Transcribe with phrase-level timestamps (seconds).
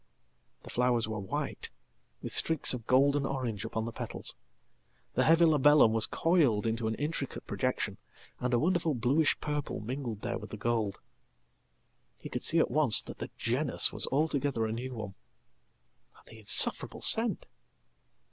[0.63, 1.69] The flowers were white,
[2.23, 4.33] with streaks of golden orange upon the petals;
[5.15, 7.99] theheavy labellum was coiled into an intricate projection,
[8.39, 10.99] and a wonderfulbluish purple mingled there with the gold.
[12.17, 15.13] He could see at once that thegenus was altogether a new one.
[16.17, 17.45] And the insufferable scent!